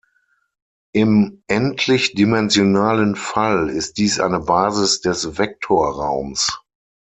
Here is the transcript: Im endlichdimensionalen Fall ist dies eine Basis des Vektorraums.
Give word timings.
Im 0.93 1.43
endlichdimensionalen 1.45 3.15
Fall 3.15 3.69
ist 3.69 3.99
dies 3.99 4.19
eine 4.19 4.39
Basis 4.39 5.01
des 5.01 5.37
Vektorraums. 5.37 6.49